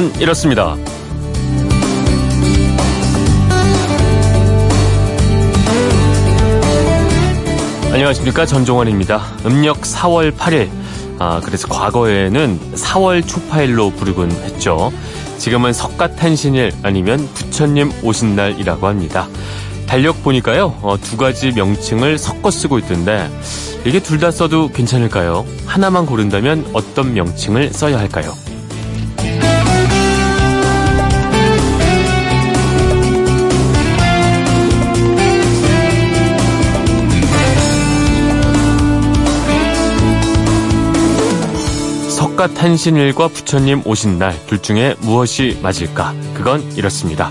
[0.00, 0.76] 그건 이렇습니다.
[7.92, 9.20] 안녕하십니까 전종원입니다.
[9.44, 10.70] 음력 4월 8일
[11.18, 14.92] 아 그래서 과거에는 4월 초파일로 부르곤 했죠.
[15.38, 19.28] 지금은 석가탄신일 아니면 부처님 오신 날이라고 합니다.
[19.86, 23.28] 달력 보니까요 어, 두 가지 명칭을 섞어 쓰고 있던데
[23.84, 25.44] 이게 둘 다 써도 괜찮을까요?
[25.66, 28.32] 하나만 고른다면 어떤 명칭을 써야 할까요?
[42.40, 46.14] 석가 탄신일과 부처님 오신 날 둘 중에 무엇이 맞을까?
[46.32, 47.30] 그건 이렇습니다.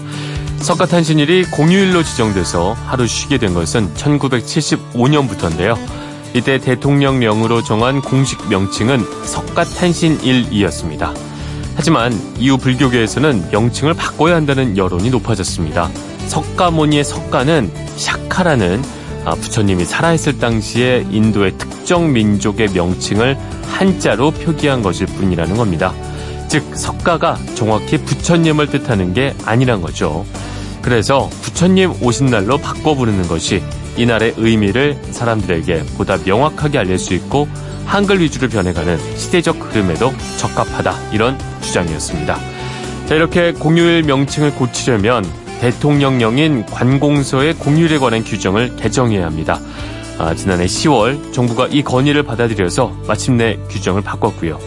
[0.58, 5.76] 석가 탄신일이 공휴일로 지정돼서 하루 쉬게 된 것은 1975년부터인데요.
[6.36, 11.12] 이때 대통령령으로 정한 공식 명칭은 석가 탄신일이었습니다.
[11.76, 15.90] 하지만 이후 불교계에서는 명칭을 바꿔야 한다는 여론이 높아졌습니다.
[16.28, 18.84] 석가모니의 석가는 샤카라는
[19.26, 25.94] 아, 부처님이 살아있을 당시에 인도의 특정 민족의 명칭을 한자로 표기한 것일 뿐이라는 겁니다.
[26.48, 30.26] 즉 석가가 정확히 부처님을 뜻하는 게 아니란 거죠.
[30.82, 33.62] 그래서 부처님 오신 날로 바꿔 부르는 것이
[33.98, 37.48] 이날의 의미를 사람들에게 보다 명확하게 알릴 수 있고
[37.86, 42.40] 한글 위주로 변해가는 시대적 흐름에도 적합하다 이런 주장이었습니다.
[43.08, 45.26] 자 이렇게 공휴일 명칭을 고치려면
[45.60, 49.60] 대통령령인 관공서의 공휴일에 관한 규정을 개정해야 합니다.
[50.18, 54.60] 아, 지난해 10월 정부가 이 건의를 받아들여서 마침내 규정을 바꿨고요.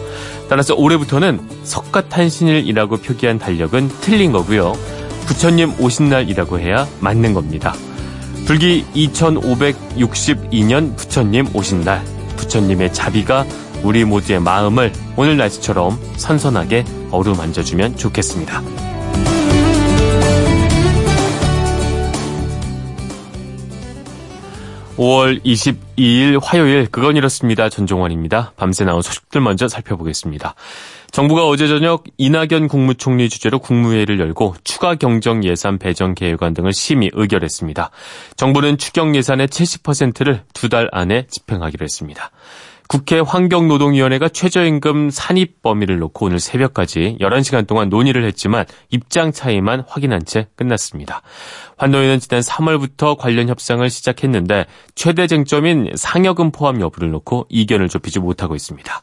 [0.49, 4.73] 따라서 올해부터는 석가탄신일이라고 표기한 달력은 틀린 거고요.
[5.25, 7.73] 부처님 오신 날이라고 해야 맞는 겁니다.
[8.45, 12.03] 불기 2562년 부처님 오신 날,
[12.37, 13.45] 부처님의 자비가
[13.83, 18.92] 우리 모두의 마음을 오늘 날씨처럼 선선하게 어루만져주면 좋겠습니다.
[24.97, 27.69] 5월 22일 화요일 그건 이렇습니다.
[27.69, 28.53] 전종원입니다.
[28.55, 30.53] 밤새 나온 소식들 먼저 살펴보겠습니다.
[31.11, 37.11] 정부가 어제 저녁 이낙연 국무총리 주재로 국무회의를 열고 추가 경정 예산 배정 계획안 등을 심의
[37.13, 37.89] 의결했습니다.
[38.35, 42.31] 정부는 추경 예산의 70%를 두 달 안에 집행하기로 했습니다.
[42.93, 50.23] 국회 환경노동위원회가 최저임금 산입 범위를 놓고 오늘 새벽까지 11시간 동안 논의를 했지만 입장 차이만 확인한
[50.25, 51.23] 채 끝났습니다.
[51.77, 58.53] 환노위는 지난 3월부터 관련 협상을 시작했는데 최대 쟁점인 상여금 포함 여부를 놓고 이견을 좁히지 못하고
[58.53, 59.01] 있습니다.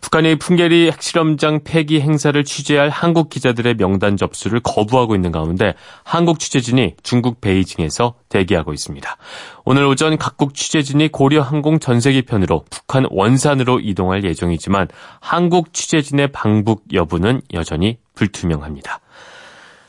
[0.00, 5.74] 북한이 풍계리 핵실험장 폐기 행사를 취재할 한국 기자들의 명단 접수를 거부하고 있는 가운데
[6.04, 9.16] 한국 취재진이 중국 베이징에서 대기하고 있습니다.
[9.64, 14.88] 오늘 오전 각국 취재진이 고려 항공 전세기 편으로 북한 원산으로 이동할 예정이지만
[15.20, 19.00] 한국 취재진의 방북 여부는 여전히 불투명합니다.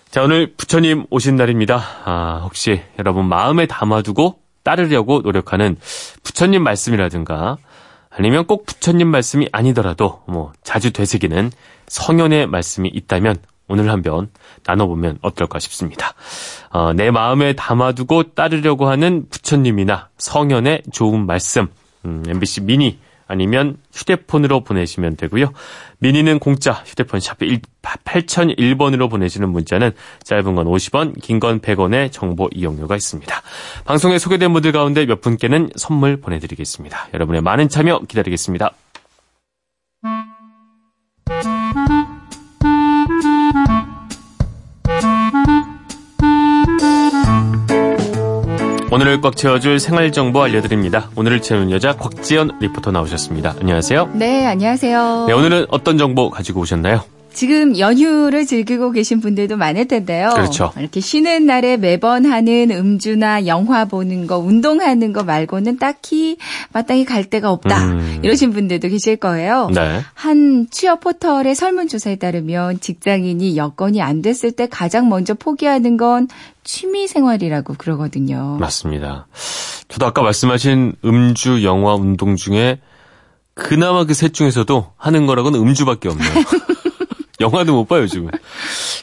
[0.09, 1.81] 자, 오늘 부처님 오신 날입니다.
[2.03, 5.77] 아, 혹시 여러분 마음에 담아두고 따르려고 노력하는
[6.23, 7.57] 부처님 말씀이라든가
[8.11, 11.51] 아니면 꼭 부처님 말씀이 아니더라도 뭐 자주 되새기는
[11.87, 14.29] 성현의 말씀이 있다면 오늘 한번
[14.65, 16.13] 나눠보면 어떨까 싶습니다.
[16.71, 21.67] 어, 내 마음에 담아두고 따르려고 하는 부처님이나 성현의 좋은 말씀,
[22.05, 22.99] 음, MBC 미니
[23.31, 25.53] 아니면 휴대폰으로 보내시면 되고요.
[25.99, 29.91] 미니는 공짜, 휴대폰 샵 8001번으로 보내시는 문자는
[30.23, 33.41] 짧은 건 50원, 긴 건 100원의 정보 이용료가 있습니다.
[33.85, 37.07] 방송에 소개된 분들 가운데 몇 분께는 선물 보내드리겠습니다.
[37.13, 38.73] 여러분의 많은 참여 기다리겠습니다.
[48.91, 51.09] 오늘을 꽉 채워줄 생활 정보 알려드립니다.
[51.15, 53.55] 오늘을 채우는 여자 곽지연 리포터 나오셨습니다.
[53.61, 54.09] 안녕하세요.
[54.15, 55.27] 네, 안녕하세요.
[55.27, 57.01] 네, 오늘은 어떤 정보 가지고 오셨나요?
[57.33, 60.29] 지금 연휴를 즐기고 계신 분들도 많을 텐데요.
[60.33, 60.71] 그렇죠.
[60.77, 66.37] 이렇게 쉬는 날에 매번 하는 음주나 영화 보는 거, 운동하는 거 말고는 딱히
[66.73, 67.85] 마땅히 갈 데가 없다.
[67.85, 68.19] 음.
[68.23, 69.69] 이러신 분들도 계실 거예요.
[69.73, 70.01] 네.
[70.13, 76.27] 한 취업 포털의 설문조사에 따르면 직장인이 여건이 안 됐을 때 가장 먼저 포기하는 건
[76.63, 78.57] 취미 생활이라고 그러거든요.
[78.59, 79.27] 맞습니다.
[79.87, 82.79] 저도 아까 말씀하신 음주, 영화, 운동 중에
[83.53, 86.29] 그나마 그 셋 중에서도 하는 거라고는 음주밖에 없네요.
[87.41, 88.29] 영화도 못 봐요, 요즘은.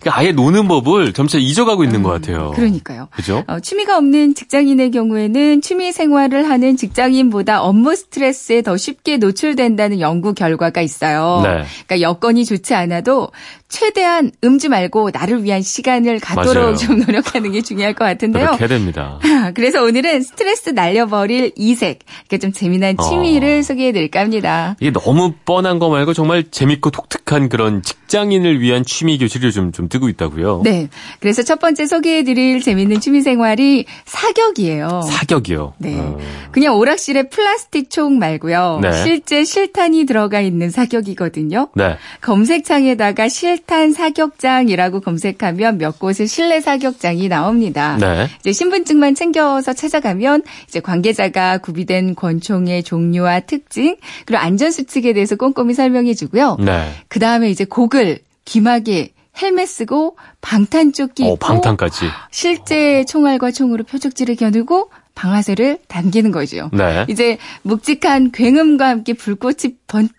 [0.00, 2.52] 그러니까 아예 노는 법을 점차 잊어가고 있는 음, 것 같아요.
[2.54, 3.08] 그러니까요.
[3.12, 3.44] 그죠?
[3.46, 10.34] 어, 취미가 없는 직장인의 경우에는 취미 생활을 하는 직장인보다 업무 스트레스에 더 쉽게 노출된다는 연구
[10.34, 11.40] 결과가 있어요.
[11.42, 11.64] 네.
[11.86, 13.28] 그러니까 여건이 좋지 않아도
[13.68, 16.76] 최대한 음주 말고 나를 위한 시간을 갖도록 맞아요.
[16.76, 18.46] 좀 노력하는 게 중요할 것 같은데요.
[18.46, 19.18] 그렇게 됩니다.
[19.54, 23.08] 그래서 오늘은 스트레스 날려버릴 이색, 이렇게 좀 재미난 어.
[23.08, 24.74] 취미를 소개해드릴까 합니다.
[24.80, 29.88] 이게 너무 뻔한 거 말고 정말 재밌고 독특한 그런 직장인을 위한 취미 교실이 요즘 좀
[29.90, 30.62] 뜨고 있다고요.
[30.64, 30.88] 네.
[31.20, 35.02] 그래서 첫 번째 소개해드릴 재밌는 취미 생활이 사격이에요.
[35.02, 35.74] 사격이요.
[35.78, 35.98] 네.
[35.98, 36.18] 어.
[36.52, 38.80] 그냥 오락실에 플라스틱 총 말고요.
[38.82, 38.92] 네.
[39.04, 41.68] 실제 실탄이 들어가 있는 사격이거든요.
[41.74, 41.96] 네.
[42.22, 47.96] 검색창에다가 실탄 사격장이라고 검색하면 몇 곳의 실내 사격장이 나옵니다.
[48.00, 48.26] 네.
[48.40, 53.96] 이제 신분증만 챙겨서 찾아가면 이제 관계자가 구비된 권총의 종류와 특징
[54.26, 56.56] 그리고 안전 수칙에 대해서 꼼꼼히 설명해 주고요.
[56.60, 56.90] 네.
[57.08, 62.06] 그 다음에 이제 고글, 귀마개, 헬멧 쓰고 방탄 조끼 어, 입고 방탄까지.
[62.30, 66.70] 실제 총알과 총으로 표적지를 겨누고 방아쇠를 당기는 거죠.
[66.72, 67.04] 네.
[67.08, 70.17] 이제 묵직한 굉음과 함께 불꽃이 번쩍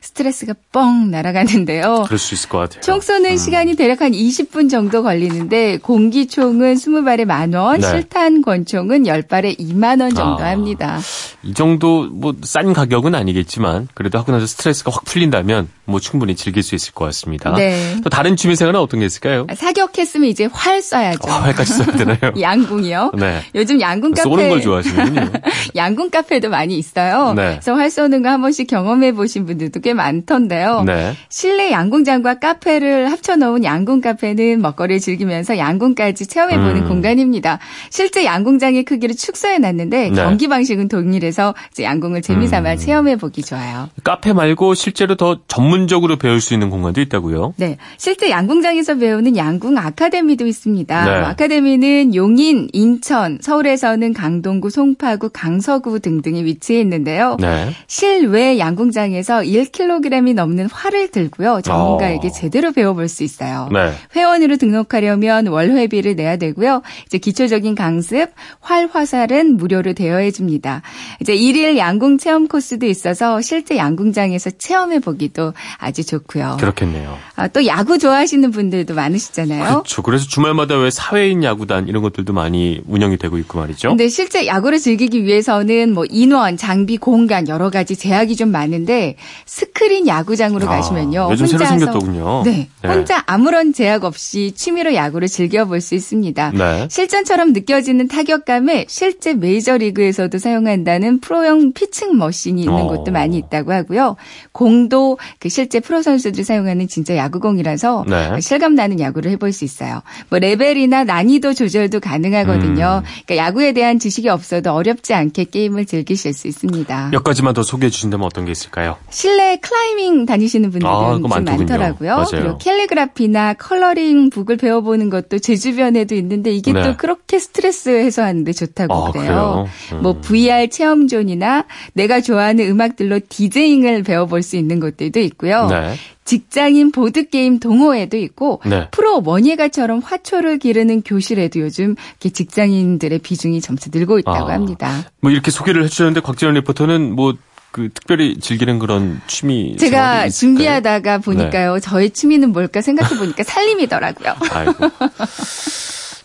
[0.00, 2.04] 스트레스가 뻥 날아가는데요.
[2.06, 2.80] 그럴 수 있을 것 같아요.
[2.82, 3.36] 총 쏘는 음.
[3.36, 7.86] 시간이 대략 한 20분 정도 걸리는데 공기총은 20발에 만 원, 네.
[7.88, 10.50] 실탄 권총은 10발에 2만 원 정도 아.
[10.50, 10.98] 합니다.
[11.42, 16.62] 이 정도 뭐 싼 가격은 아니겠지만 그래도 하고 나서 스트레스가 확 풀린다면 뭐 충분히 즐길
[16.62, 17.52] 수 있을 것 같습니다.
[17.54, 17.96] 네.
[18.04, 19.46] 또 다른 취미생활은 어떤 게 있을까요?
[19.54, 21.28] 사격했으면 이제 활 쏴야죠.
[21.28, 22.18] 아, 활까지 써야 되나요?
[22.40, 23.12] 양궁이요.
[23.18, 23.42] 네.
[23.54, 25.30] 요즘 양궁 카페 쏘는 걸 좋아하시는군요.
[25.76, 27.32] 양궁 카페도 많이 있어요.
[27.34, 27.52] 네.
[27.54, 30.82] 그래서 활 쏘는 거 한 번씩 경험해 보신 분들도 꽤 많던데요.
[30.84, 31.14] 네.
[31.28, 36.88] 실내 양궁장과 카페를 합쳐놓은 양궁 카페는 먹거리를 즐기면서 양궁까지 체험해보는 음.
[36.88, 37.60] 공간입니다.
[37.90, 40.14] 실제 양궁장의 크기를 축소해놨는데 네.
[40.14, 42.76] 경기 방식은 동일해서 양궁을 재미삼아 음.
[42.76, 43.88] 체험해보기 좋아요.
[44.02, 47.54] 카페 말고 실제로 더 전문적으로 배울 수 있는 공간도 있다고요?
[47.56, 51.04] 네, 실제 양궁장에서 배우는 양궁 아카데미도 있습니다.
[51.04, 51.20] 네.
[51.20, 57.36] 뭐 아카데미는 용인, 인천, 서울에서는 강동구, 송파구, 강서구 등등이 위치해 있는데요.
[57.38, 57.70] 네.
[57.86, 61.60] 실외 양궁장에서 1kg이 넘는 활을 들고요.
[61.62, 62.30] 전문가에게 어.
[62.30, 63.68] 제대로 배워볼 수 있어요.
[63.72, 63.92] 네.
[64.16, 66.82] 회원으로 등록하려면 월회비를 내야 되고요.
[67.06, 68.30] 이제 기초적인 강습,
[68.60, 70.82] 활 화살은 무료로 대여해 줍니다.
[71.20, 76.56] 이제 일일 양궁 체험 코스도 있어서 실제 양궁장에서 체험해 보기도 아주 좋고요.
[76.60, 77.18] 그렇겠네요.
[77.36, 79.64] 아, 또 야구 좋아하시는 분들도 많으시잖아요.
[79.64, 80.02] 그렇죠.
[80.02, 83.88] 그래서 주말마다 왜 사회인 야구단 이런 것들도 많이 운영이 되고 있고 말이죠.
[83.88, 89.16] 근데 실제 야구를 즐기기 위해서는 뭐 인원, 장비, 공간 여러 가지 제약이 좀 많은데
[89.46, 91.28] 스크린 야구장으로 아, 가시면요.
[91.30, 92.42] 요즘 새로 혼자서 생겼더군요.
[92.44, 92.88] 네, 네.
[92.88, 96.52] 혼자 아무런 제약 없이 취미로 야구를 즐겨볼 수 있습니다.
[96.54, 96.88] 네.
[96.90, 102.86] 실전처럼 느껴지는 타격감에 실제 메이저리그에서도 사용한다는 프로용 피칭 머신이 있는 어.
[102.86, 104.16] 곳도 많이 있다고 하고요.
[104.52, 108.40] 공도 그 실제 프로 선수들이 사용하는 진짜 야구공이라서 네.
[108.40, 110.02] 실감 나는 야구를 해볼 수 있어요.
[110.30, 113.02] 뭐 레벨이나 난이도 조절도 가능하거든요.
[113.04, 113.24] 음.
[113.26, 117.10] 그러니까 야구에 대한 지식이 없어도 어렵지 않게 게임을 즐기실 수 있습니다.
[117.10, 118.96] 몇 가지만 더 소개해 주신다면 어떤 게 있을까요?
[119.10, 121.22] 실내 클라이밍 다니시는 분들은 아, 좀.
[121.22, 122.10] 많더라고요.
[122.16, 122.26] 맞아요.
[122.30, 126.82] 그리고 캘리그라피나 coloring book을 배워보는 것도 제 주변에도 있는데 이게 네.
[126.82, 129.24] 또 그렇게 스트레스 해소하는데 좋다고 아, 그래요.
[129.24, 129.68] 그래요?
[129.92, 130.02] 음.
[130.02, 131.64] 뭐 VR 체험존이나
[131.94, 135.66] 내가 좋아하는 음악들로 디제잉을 배워볼 수 있는 곳들도 있고요.
[135.68, 135.94] 네.
[136.24, 138.88] 직장인 보드게임 동호회도 있고 네.
[138.90, 144.52] 프로 원예가처럼 화초를 기르는 교실에도 요즘 이렇게 직장인들의 비중이 점차 늘고 있다고 아.
[144.52, 145.06] 합니다.
[145.20, 147.34] 뭐 이렇게 소개를 해주셨는데 곽지연 리포터는 뭐
[147.78, 150.28] 그 특별히 즐기는 그런 취미 제가?
[150.28, 151.78] 준비하다가 보니까요.
[151.80, 154.34] 저의 취미는 뭘까 생각해 보니까 살림이더라고요.
[154.50, 154.90] 아이고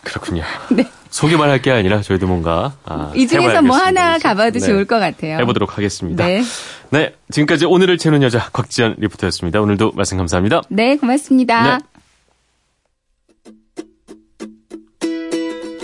[0.02, 0.42] 그렇군요.
[0.70, 0.84] 네.
[1.10, 3.76] 소개만 할 게 아니라 저희도 뭔가 아, 이 중에서 뭐.
[3.76, 4.18] 하나.
[4.18, 4.66] 가봐도 네.
[4.66, 5.38] 좋을 것 같아요.
[5.38, 6.26] 해보도록 하겠습니다.
[6.26, 6.42] 네.
[6.90, 9.60] 네, 지금까지 오늘을 채우는 여자 곽지연 리포터였습니다.
[9.60, 10.62] 오늘도 말씀 감사합니다.
[10.70, 11.78] 네, 고맙습니다.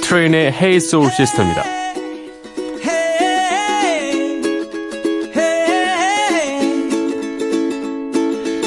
[0.03, 1.80] 트레인의 Hey Soul Sister입니다.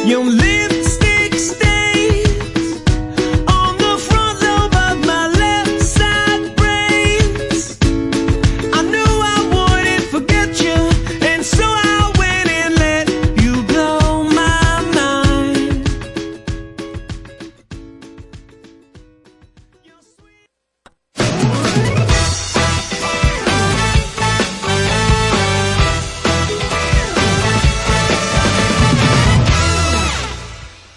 [0.06, 0.63] You live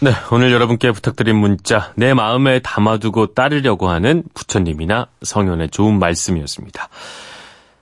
[0.06, 6.88] 네, 오늘 여러분께 부탁드린 문자, 내 마음에 담아두고 따르려고 하는 부처님이나 성현의 좋은 말씀이었습니다.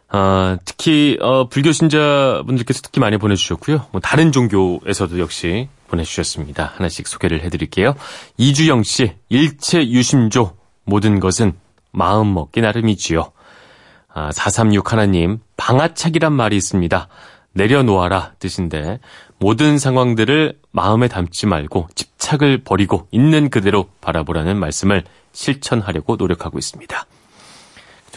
[0.08, 3.88] 아, 특히 어, 불교 신자분들께서 특히 많이 보내주셨고요.
[3.92, 6.72] 뭐 다른 종교에서도 역시 보내주셨습니다.
[6.76, 7.94] 하나씩 소개를 해드릴게요.
[8.38, 11.52] 이주영 씨, 일체 유심조, 모든 것은
[11.90, 13.32] 마음 먹기 나름이지요.
[14.14, 17.06] 아, 436 하나님, 방아착이란 말이 있습니다.
[17.52, 18.98] 내려놓아라 뜻인데
[19.44, 27.06] 모든 상황들을 마음에 담지 말고 집착을 버리고 있는 그대로 바라보라는 말씀을 실천하려고 노력하고 있습니다.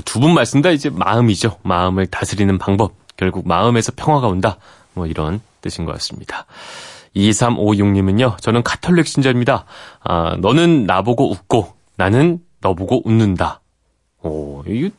[0.05, 1.57] 두 분 말씀 다 이제 마음이죠.
[1.63, 2.93] 마음을 다스리는 방법.
[3.17, 4.57] 결국 마음에서 평화가 온다.
[4.93, 6.45] 뭐 이런 뜻인 것 같습니다.
[7.13, 9.65] 2356님은요, 저는 카톨릭 신자입니다.
[9.99, 13.59] 아, 너는 나보고 웃고, 나는 너보고 웃는다.
[14.23, 14.91] 오, 이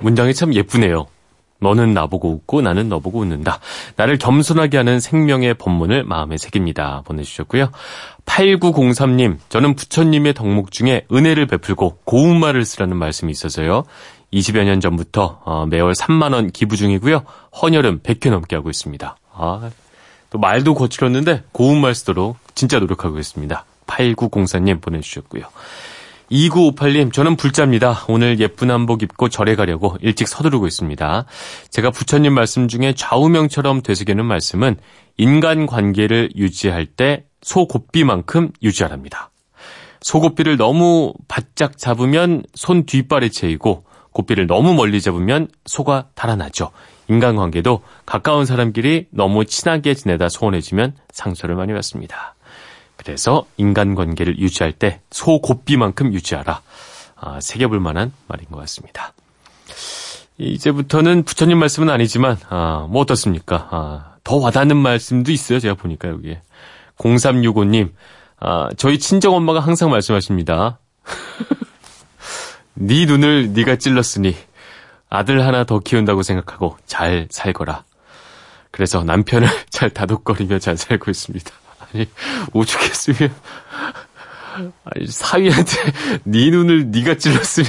[0.00, 1.06] 문장이 참 예쁘네요.
[1.60, 3.60] 너는 나보고 웃고 나는 너보고 웃는다.
[3.96, 7.02] 나를 겸손하게 하는 생명의 법문을 마음에 새깁니다.
[7.04, 7.70] 보내주셨고요.
[8.26, 13.84] 8903님, 저는 부처님의 덕목 중에 은혜를 베풀고 고운 말을 쓰라는 말씀이 있어서요.
[14.32, 17.24] 20여 년 전부터 어, 매월 3만원 기부 중이고요.
[17.60, 19.16] 헌혈은 100회 넘게 하고 있습니다.
[19.32, 19.70] 아,
[20.30, 23.64] 또 말도 거칠었는데 고운 말 쓰도록 진짜 노력하고 있습니다.
[23.86, 25.42] 8904님 보내주셨고요.
[26.30, 28.04] 2958님, 저는 불자입니다.
[28.08, 31.24] 오늘 예쁜 한복 입고 절에 가려고 일찍 서두르고 있습니다.
[31.70, 34.76] 제가 부처님 말씀 중에 좌우명처럼 되새기는 말씀은
[35.16, 39.30] 인간 관계를 유지할 때 소곱비만큼 유지하랍니다.
[40.02, 46.70] 소곱비를 너무 바짝 잡으면 손 뒷발에 채이고 곱비를 너무 멀리 잡으면 소가 달아나죠.
[47.08, 52.36] 인간관계도 가까운 사람끼리 너무 친하게 지내다 소원해지면 상처를 많이 받습니다.
[53.00, 56.60] 그래서 인간관계를 유지할 때 소곱비만큼 유지하라.
[57.16, 59.14] 아, 새겨볼 만한 말인 것 같습니다.
[60.36, 63.68] 이제부터는 부처님 말씀은 아니지만 아, 뭐 어떻습니까?
[63.70, 65.60] 아, 더 와닿는 말씀도 있어요.
[65.60, 66.42] 제가 보니까 여기에
[66.98, 67.90] 0365님
[68.38, 70.78] 아, 저희 친정 엄마가 항상 말씀하십니다.
[72.74, 74.36] 네 눈을 네가 찔렀으니
[75.08, 77.82] 아들 하나 더 키운다고 생각하고 잘 살거라.
[78.70, 81.50] 그래서 남편을 잘 다독거리며 잘 살고 있습니다.
[81.92, 82.08] 아니
[82.52, 83.34] 오죽했으면
[84.84, 85.72] 아니, 사위한테
[86.24, 87.68] 네 눈을 네가 찔렀으니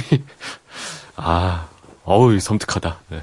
[1.16, 1.68] 아
[2.04, 3.00] 어우 섬뜩하다.
[3.10, 3.22] 네.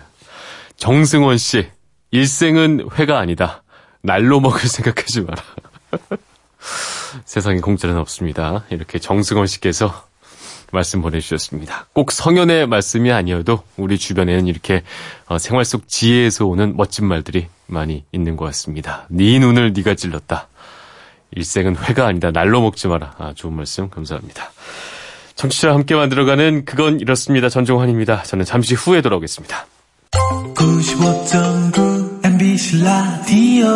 [0.77, 1.67] 정승원 씨
[2.11, 3.63] 일생은 회가 아니다.
[4.01, 5.43] 날로 먹을 생각하지 마라.
[7.25, 8.65] 세상에 공짜는 없습니다.
[8.69, 10.07] 이렇게 정승원 씨께서
[10.71, 11.87] 말씀 보내주셨습니다.
[11.93, 14.83] 꼭 성현의 말씀이 아니어도 우리 주변에는 이렇게
[15.25, 19.07] 어, 생활 속 지혜에서 오는 멋진 말들이 많이 있는 것 같습니다.
[19.09, 20.47] 네 눈을 네가 찔렀다.
[21.35, 22.31] 일생은 회가 아니다.
[22.31, 23.13] 날로 먹지 마라.
[23.17, 24.51] 아, 좋은 말씀 감사합니다.
[25.35, 27.49] 청취자와 함께 만들어가는 그건 이렇습니다.
[27.49, 28.23] 전종환입니다.
[28.23, 29.65] 저는 잠시 후에 돌아오겠습니다.
[30.11, 33.67] 95.9 MBC 라디오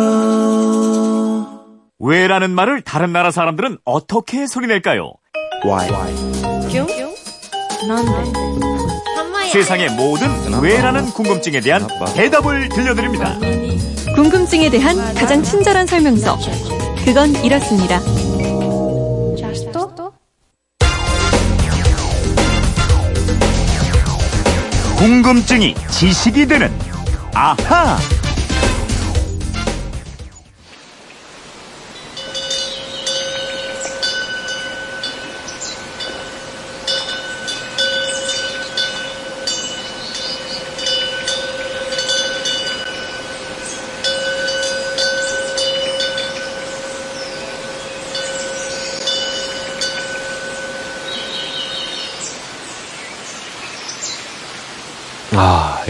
[1.98, 5.12] 왜라는 말을 다른 나라 사람들은 어떻게 소리낼까요?
[9.52, 10.28] 세상의 모든
[10.60, 13.38] 왜라는 궁금증에 대한 대답을 들려드립니다.
[14.14, 16.36] 궁금증에 대한 가장 친절한 설명서.
[17.04, 18.00] 그건 이렇습니다.
[24.96, 26.72] 궁금증이 지식이 되는
[27.34, 27.98] 아하.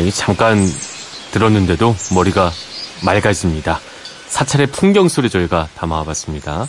[0.04, 0.58] 아, 이게 잠깐
[1.32, 2.50] 들었는데도 머리가
[3.04, 3.80] 맑아집니다.
[4.26, 6.66] 사찰의 풍경 소리 저희가 담아봤습니다.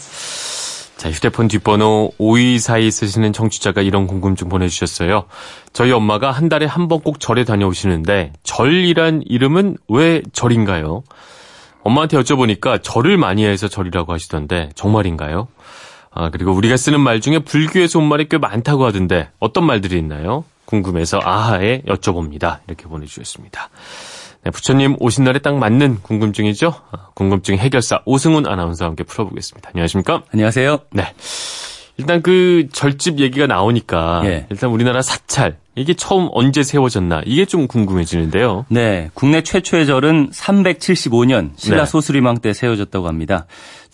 [0.96, 5.26] 자, 휴대폰 뒷번호 5242 쓰시는 청취자가 이런 궁금증 보내주셨어요.
[5.74, 11.04] 저희 엄마가 한 달에 한 번 꼭 절에 다녀오시는데 절이란 이름은 왜 절인가요?
[11.84, 15.50] 엄마한테 여쭤보니까 절을 많이 해서 절이라고 하시던데 정말인가요?
[16.16, 20.46] 아, 그리고 우리가 쓰는 말 중에 불교에서 온 말이 꽤 많다고 하던데 어떤 말들이 있나요?
[20.64, 22.60] 궁금해서 아하에 여쭤봅니다.
[22.68, 23.70] 이렇게 보내주셨습니다.
[24.44, 26.74] 네, 부처님 오신 날에 딱 맞는 궁금증이죠?
[26.92, 29.72] 아, 궁금증 해결사 오승훈 아나운서와 함께 풀어보겠습니다.
[29.74, 30.24] 안녕하십니까?
[30.32, 30.80] 안녕하세요.
[30.92, 31.14] 네.
[31.98, 34.48] 일단 그 절집 얘기가 나오니까 예.
[34.50, 38.66] 일단 우리나라 사찰 이게 처음 언제 세워졌나 이게 좀 궁금해지는데요.
[38.70, 41.86] 네, 국내 최초의 절은 375년 신라 네.
[41.86, 43.46] 소수리망 때 세워졌다고 합니다.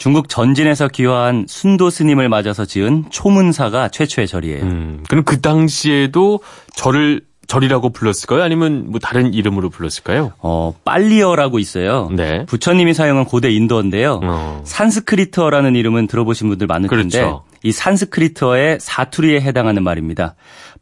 [0.01, 4.63] 중국 전진에서 귀화한 순도 스님을 맞아서 지은 초문사가 최초의 절이에요.
[4.63, 6.39] 음, 그럼 그 당시에도
[6.73, 8.41] 절을 절이라고 불렀을까요?
[8.41, 10.31] 아니면 뭐 다른 이름으로 불렀을까요?
[10.39, 12.09] 어, 빨리어라고 있어요.
[12.15, 12.47] 네.
[12.47, 14.21] 부처님이 사용한 고대 인도어인데요.
[14.23, 14.61] 어.
[14.65, 17.43] 산스크리트어라는 이름은 들어보신 분들 많을 텐데 그렇죠.
[17.61, 20.33] 이 산스크리트어의 사투리에 해당하는 말입니다.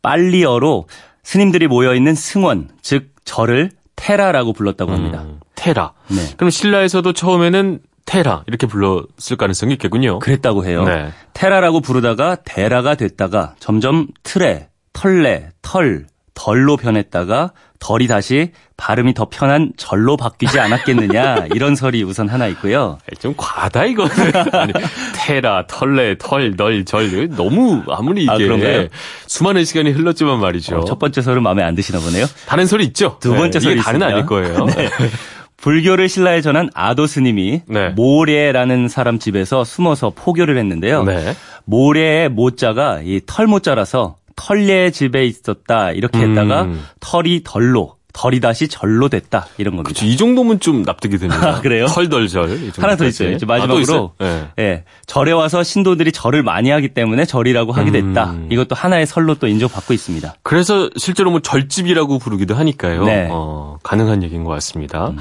[0.01, 0.87] 빨리어로
[1.23, 5.23] 스님들이 모여 있는 승원, 즉 절을 테라라고 불렀다고 합니다.
[5.23, 5.91] 음, 테라.
[6.07, 6.25] 네.
[6.37, 7.79] 그럼 신라에서도 처음에는
[8.09, 10.17] 테라 이렇게 불렀을 가능성이 있겠군요.
[10.17, 10.83] 그랬다고 해요.
[10.83, 11.11] 네.
[11.33, 19.73] 테라라고 부르다가 데라가 됐다가 점점 트레, 털레, 털, 덜로 변했다가 덜이 다시 발음이 더 편한
[19.77, 22.97] 절로 바뀌지 않았겠느냐 이런 설이 우선 하나 있고요.
[23.19, 24.11] 좀 과다 이거는.
[24.53, 24.73] 아니,
[25.13, 28.95] 테라, 털레, 털, 널, 절 너무 아무리 이게 아?
[29.27, 30.77] 수많은 시간이 흘렀지만 말이죠.
[30.77, 32.25] 어, 첫 번째 설은 마음에 안 드시나 보네요.
[32.47, 33.17] 다른 소리 있죠.
[33.19, 34.05] 두 번째 네, 설이 있습니다.
[34.05, 34.65] 아닐 거예요.
[35.61, 37.89] 불교를 신라에 전한 아도 스님이 네.
[37.89, 41.03] 모래라는 사람 집에서 숨어서 포교를 했는데요.
[41.03, 41.35] 네.
[41.65, 46.81] 모래의 모자가 이 털모자라서 털례 집에 있었다 이렇게 했다가 음.
[47.01, 49.87] 털이 덜로 덜이 다시 절로 됐다 이런 겁니다.
[49.87, 50.05] 그렇죠.
[50.05, 51.39] 이 정도면 좀 납득이 됩니다.
[51.55, 51.85] 아, 그래요?
[51.85, 52.63] 털덜절.
[52.63, 53.05] 이 하나 더.
[53.05, 53.29] 있어요.
[53.29, 54.11] 이제 아, 또 마지막으로 있어요?
[54.19, 54.47] 네.
[54.59, 58.31] 예, 절에 와서 신도들이 절을 많이 하기 때문에 절이라고 하게 됐다.
[58.31, 58.49] 음.
[58.51, 60.35] 이것도 하나의 설로 또 인정받고 있습니다.
[60.43, 63.05] 그래서 실제로 뭐 절집이라고 부르기도 하니까요.
[63.05, 63.29] 네.
[63.31, 65.13] 어, 가능한 얘기인 것 같습니다.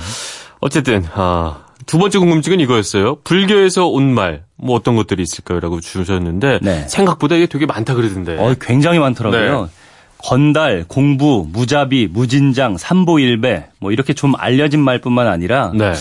[0.58, 3.18] 어쨌든 아, 두 번째 궁금증은 이거였어요.
[3.22, 6.84] 불교에서 온 말, 뭐 어떤 것들이 있을까요?라고 주셨는데 네.
[6.88, 8.36] 생각보다 이게 되게 많다 그러던데.
[8.38, 9.62] 어, 굉장히 많더라고요.
[9.66, 9.70] 네.
[10.18, 15.92] 건달, 공부, 무자비, 무진장, 삼보일배 뭐 이렇게 좀 알려진 말뿐만 아니라 네.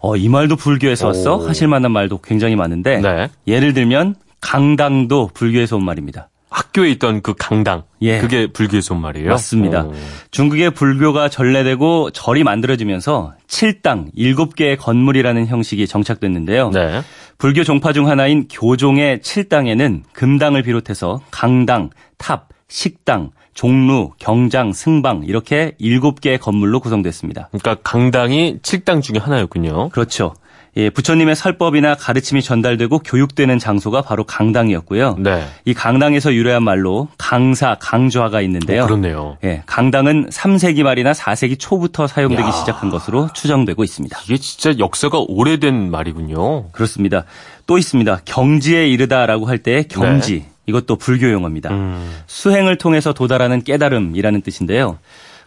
[0.00, 1.36] 어, 이 말도 불교에서 왔어?
[1.36, 1.48] 오.
[1.48, 3.28] 하실 만한 말도 굉장히 많은데 네.
[3.46, 6.28] 예를 들면 강당도 불교에서 온 말입니다.
[6.50, 7.82] 학교에 있던 그 강당.
[8.02, 8.20] 예.
[8.20, 9.30] 그게 불교에서 온 말이에요.
[9.30, 9.86] 맞습니다.
[9.86, 9.94] 오.
[10.30, 16.70] 중국의 불교가 전래되고 절이 만들어지면서 칠당, 일곱 개의 건물이라는 형식이 정착됐는데요.
[16.70, 17.00] 네.
[17.38, 25.72] 불교 종파 중 하나인 교종의 칠당에는 금당을 비롯해서 강당, 탑, 식당, 종루, 경장, 승방 이렇게
[25.78, 27.48] 일곱 개의 건물로 구성됐습니다.
[27.52, 29.90] 그러니까 강당이 칠당 중에 하나였군요.
[29.90, 30.34] 그렇죠.
[30.76, 35.18] 예, 부처님의 설법이나 가르침이 전달되고 교육되는 장소가 바로 강당이었고요.
[35.20, 35.46] 네.
[35.64, 38.82] 이 강당에서 유래한 말로 강사, 강좌가 있는데요.
[38.82, 39.38] 어, 그렇네요.
[39.44, 44.18] 예, 강당은 3세기 말이나 4세기 초부터 사용되기 시작한 것으로 추정되고 있습니다.
[44.24, 46.70] 이게 진짜 역사가 오래된 말이군요.
[46.72, 47.24] 그렇습니다.
[47.68, 48.22] 또 있습니다.
[48.24, 50.44] 경지에 이르다라고 할 때 경지.
[50.66, 51.68] 이것도 불교 용어입니다.
[51.70, 51.74] 네.
[51.74, 52.18] 음.
[52.26, 54.98] 수행을 통해서 도달하는 깨달음이라는 뜻인데요.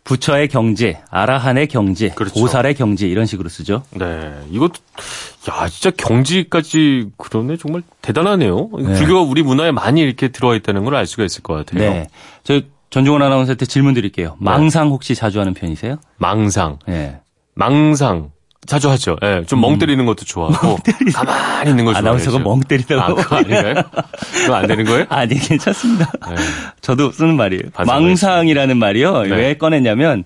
[0.03, 2.39] 부처의 경지, 아라한의 경지, 그렇죠.
[2.39, 3.83] 보살의 경지 이런 식으로 쓰죠.
[3.91, 4.31] 네.
[4.51, 4.75] 이것도,
[5.49, 7.57] 야, 진짜 경지까지 그러네.
[7.57, 8.69] 정말 대단하네요.
[8.77, 8.93] 네.
[8.93, 11.79] 불교가 우리 문화에 많이 이렇게 들어와 있다는 걸 알 수가 있을 것 같아요.
[11.91, 12.07] 네.
[12.43, 14.37] 저 전종원 아나운서한테 질문 드릴게요.
[14.39, 14.45] 네.
[14.45, 15.97] 망상 혹시 자주 하는 편이세요?
[16.17, 16.79] 망상.
[16.87, 17.19] 네.
[17.53, 18.31] 망상.
[18.67, 19.15] 자주 하죠.
[19.23, 20.77] 예, 좀멍 때리는 것도 좋아하고
[21.13, 22.03] 가만히 있는 거 좋아해요.
[22.03, 22.07] 음.
[22.07, 23.01] 아나운서가 멍 때리다고.
[23.01, 23.73] 아, 그거 아닌가요?
[24.33, 25.05] 그거 안 되는 거예요?
[25.09, 26.11] 아니 괜찮습니다.
[26.29, 26.35] 네.
[26.81, 27.63] 저도 쓰는 말이에요.
[27.85, 29.23] 망상이라는 말이요.
[29.23, 29.35] 네.
[29.35, 30.25] 왜 꺼냈냐면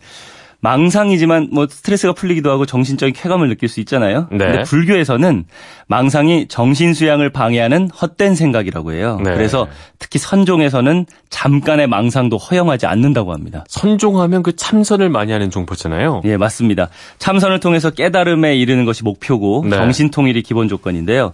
[0.62, 4.28] 망상이지만 뭐 스트레스가 풀리기도 하고 정신적인 쾌감을 느낄 수 있잖아요.
[4.32, 4.38] 네.
[4.38, 5.46] 근데 불교에서는
[5.88, 9.20] 망상이 정신 수양을 방해하는 헛된 생각이라고 해요.
[9.24, 9.34] 네.
[9.34, 9.68] 그래서
[10.00, 13.66] 특히 선종에서는 잠깐의 망상도 허용하지 않는다고 합니다.
[13.68, 16.22] 선종하면 그 참선을 많이 하는 종포잖아요.
[16.26, 16.90] 예, 맞습니다.
[17.18, 19.76] 참선을 통해서 깨달음에 이르는 것이 목표고 네.
[19.76, 21.34] 정신 통일이 기본 조건인데요.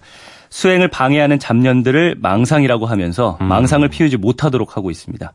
[0.49, 3.47] 수행을 방해하는 잡년들을 망상이라고 하면서 음.
[3.47, 5.33] 망상을 피우지 못하도록 하고 있습니다.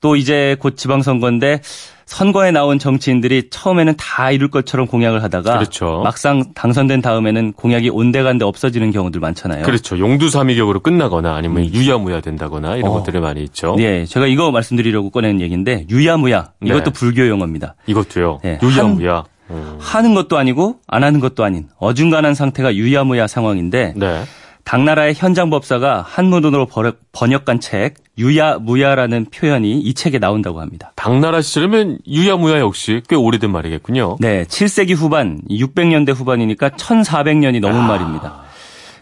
[0.00, 1.60] 또 이제 곧 지방선거인데
[2.08, 6.00] 선거에 나온 정치인들이 처음에는 다 이룰 것처럼 공약을 하다가 그렇죠.
[6.02, 9.64] 막상 당선된 다음에는 공약이 온데간데 없어지는 경우들 많잖아요.
[9.64, 9.98] 그렇죠.
[9.98, 12.96] 용두사미격으로 끝나거나 아니면 유야무야 된다거나 이런 음.
[12.96, 12.98] 어.
[12.98, 13.76] 것들이 많이 있죠.
[13.80, 16.90] 예, 제가 이거 말씀드리려고 꺼낸 얘기인데 유야무야 이것도 네.
[16.92, 17.74] 불교 용어입니다.
[17.86, 18.40] 이것도요.
[18.42, 19.24] 네, 유야무야.
[19.50, 19.76] 음.
[19.78, 24.22] 하는 것도 아니고 안 하는 것도 아닌 어중간한 상태가 유야무야 상황인데 네.
[24.72, 30.92] 당나라의 현장 법사가 한문으로 번역- 번역한 책 유야무야라는 표현이 이 책에 나온다고 합니다.
[30.94, 34.18] 당나라 시절이면 유야무야 역시 꽤 오래된 말이겠군요.
[34.20, 38.42] 네, 7세기 후반, 600년대 후반이니까 1400년이 넘은 말입니다.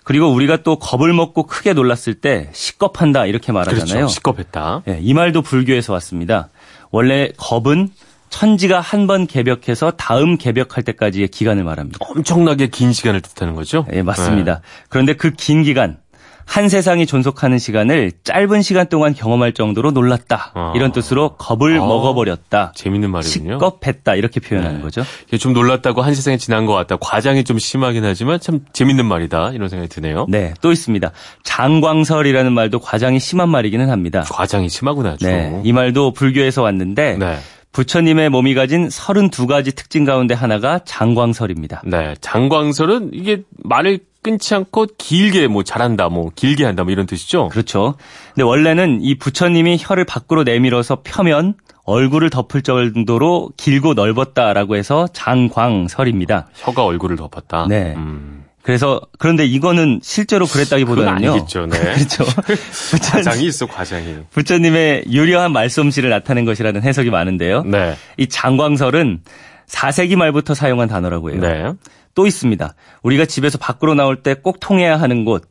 [0.05, 3.87] 그리고 우리가 또 겁을 먹고 크게 놀랐을 때 시겁한다 이렇게 말하잖아요.
[3.87, 4.07] 그렇죠.
[4.07, 4.83] 시겁했다.
[4.87, 6.48] 예, 이 말도 불교에서 왔습니다.
[6.92, 7.88] 원래 겁은
[8.31, 11.99] 천지가 한 번 개벽해서 다음 개벽할 때까지의 기간을 말합니다.
[12.01, 13.87] 엄청나게 긴 시간을 뜻하는 거죠.
[13.93, 14.61] 예, 맞습니다.
[14.89, 15.99] 그런데 그 긴 기간,
[16.45, 20.53] 한 세상이 존속하는 시간을 짧은 시간 동안 경험할 정도로 놀랐다.
[20.55, 20.73] 아.
[20.77, 21.85] 이런 뜻으로 겁을 아.
[21.85, 22.73] 먹어버렸다.
[22.77, 23.55] 재밌는 말이군요.
[23.55, 24.15] 시겁했다.
[24.15, 24.83] 이렇게 표현하는 네.
[24.83, 25.03] 거죠.
[25.41, 26.97] 좀 놀랐다고 한 세상이 지난 것 같다.
[27.01, 29.51] 과장이 좀 심하긴 하지만 참 재밌는 말이다.
[29.55, 30.27] 이런 생각이 드네요.
[30.29, 31.11] 네, 또 있습니다.
[31.43, 34.25] 장광설이라는 말도 과장이 심한 말이기는 합니다.
[34.31, 35.29] 과장이 심하구나, 좀.
[35.29, 37.39] 네, 이 말도 불교에서 왔는데 네.
[37.77, 41.83] 부처님의 몸이 가진 32가지 특징 가운데 하나가 장광설입니다.
[41.85, 42.15] 네.
[42.23, 47.49] 장광설은 이게 말을 끊지 않고 길게 뭐 잘한다, 뭐 길게 한다, 뭐 이런 뜻이죠.
[47.49, 47.97] 그렇죠.
[48.29, 51.53] 근데 원래는 이 부처님이 혀를 밖으로 내밀어서 펴면
[51.85, 56.49] 얼굴을 덮을 정도로 길고 넓었다라고 해서 장광설입니다.
[56.55, 57.67] 혀가 얼굴을 덮었다.
[57.69, 57.93] 네.
[57.95, 58.46] 음.
[58.66, 61.31] 그래서 그런데 이거는 실제로 그랬다기보다는요.
[61.31, 61.79] 아니겠죠, 네.
[61.94, 62.24] 그렇죠.
[62.90, 64.16] 부처, 과장이 있어, 과장이.
[64.33, 67.62] 부처님의 유려한 말솜씨를 나타낸 것이라는 해석이 많은데요.
[67.62, 67.94] 네.
[68.16, 69.20] 이 장광설은
[69.68, 71.40] 4세기 말부터 사용한 단어라고 해요.
[71.40, 71.72] 네.
[72.16, 72.74] 또 있습니다.
[73.05, 75.44] 우리가 집에서 밖으로 나올 때 꼭 통해야 하는 곳,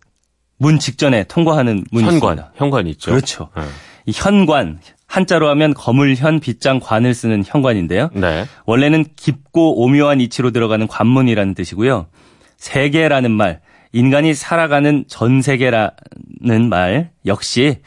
[0.57, 2.51] 문 직전에 통과하는 문이 현관, 있습니다.
[2.57, 3.11] 현관이 있죠.
[3.11, 3.49] 그렇죠.
[3.55, 3.63] 네.
[4.07, 8.09] 이 현관 한자로 하면 거물현 빗장 관을 쓰는 현관인데요.
[8.13, 8.45] 네.
[8.65, 12.07] 원래는 깊고 오묘한 이치로 들어가는 관문이라는 뜻이고요.
[12.57, 17.77] 세계라는 말, 인간이 살아가는 전 세계라는 말 역시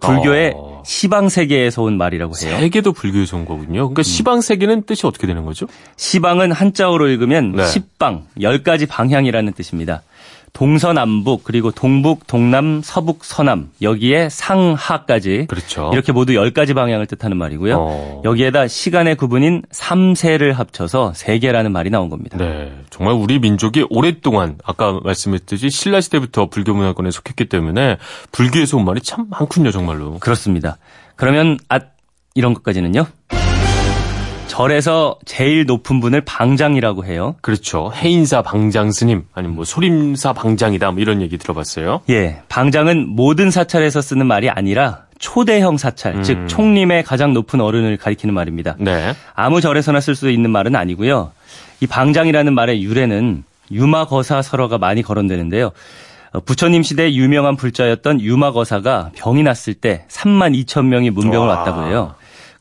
[0.00, 0.82] 불교의 어.
[0.86, 2.58] 시방 세계에서 온 말이라고 해요.
[2.60, 3.88] 세계도 불교에서 온 거군요.
[3.88, 5.66] 그러니까 시방 세계는 뜻이 어떻게 되는 거죠?
[5.96, 7.66] 시방은 한자어로 읽으면 네.
[7.66, 10.02] 십방, 열 가지 방향이라는 뜻입니다.
[10.52, 15.90] 동서남북 그리고 동북, 동남, 서북, 서남 여기에 상하까지 그렇죠.
[15.92, 17.76] 이렇게 모두 열 가지 방향을 뜻하는 말이고요.
[17.78, 18.22] 어.
[18.24, 22.38] 여기에다 시간의 구분인 삼세를 합쳐서 세계라는 말이 나온 겁니다.
[22.38, 27.98] 네, 정말 우리 민족이 오랫동안 아까 말씀했듯이 신라 시대부터 불교 문화권에 속했기 때문에
[28.32, 30.18] 불교에서 온 말이 참 많군요, 정말로.
[30.18, 30.78] 그렇습니다.
[31.16, 31.80] 그러면 아
[32.34, 33.06] 이런 것까지는요.
[34.48, 37.36] 절에서 제일 높은 분을 방장이라고 해요.
[37.40, 37.92] 그렇죠.
[37.94, 42.00] 해인사 방장 스님 아니면 뭐 소림사 방장이다 뭐 이런 얘기 들어봤어요.
[42.10, 46.22] 예, 방장은 모든 사찰에서 쓰는 말이 아니라 초대형 사찰, 음.
[46.22, 48.76] 즉 총림의 가장 높은 어른을 가리키는 말입니다.
[48.78, 49.14] 네.
[49.34, 51.32] 아무 절에서나 쓸 수 있는 말은 아니고요.
[51.80, 55.72] 이 방장이라는 말의 유래는 유마거사 설화가 많이 거론되는데요.
[56.32, 61.58] 어, 부처님 시대 유명한 불자였던 유마거사가 병이 났을 때 3만 2천 명이 문병을 와.
[61.58, 62.14] 왔다고 해요.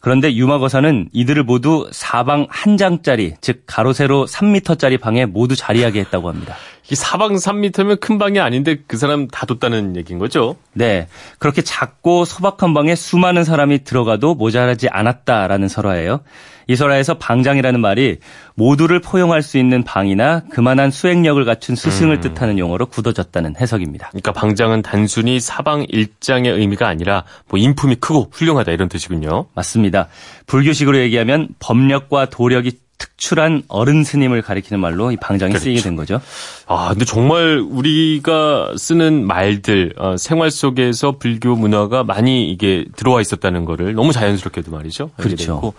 [0.08, 6.30] 그런데 유마거사는 이들을 모두 사방 한 장짜리, 즉 가로 세로 3미터짜리 방에 모두 자리하게 했다고
[6.30, 6.56] 합니다.
[6.90, 10.56] 이 사방 3미터면 큰 방이 아닌데 그 사람 다 뒀다는 얘기인 거죠?
[10.72, 11.10] 네.
[11.40, 16.22] 그렇게 작고 소박한 방에 수많은 사람이 들어가도 모자라지 않았다라는 설화예요.
[16.68, 18.18] 이 설화에서 방장이라는 말이
[18.56, 24.10] 모두를 포용할 수 있는 방이나 그만한 수행력을 갖춘 스승을 뜻하는 용어로 굳어졌다는 해석입니다.
[24.10, 29.46] 그러니까 방장은 단순히 사방 일장의 의미가 아니라 뭐 인품이 크고 훌륭하다 이런 뜻이군요.
[29.54, 30.08] 맞습니다.
[30.48, 35.66] 불교식으로 얘기하면 법력과 도력이 특출한 어른 스님을 가리키는 말로 이 방장이 그렇죠.
[35.66, 36.20] 쓰이게 된 거죠.
[36.66, 43.66] 아, 근데 정말 우리가 쓰는 말들, 어, 생활 속에서 불교 문화가 많이 이게 들어와 있었다는
[43.66, 45.12] 거를 너무 자연스럽게도 말이죠.
[45.18, 45.74] 그렇죠.